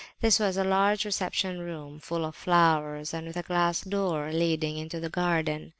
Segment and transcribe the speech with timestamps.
[0.19, 4.77] This was a large reception room, full of flowers, and with a glass door leading
[4.77, 5.69] into the garden.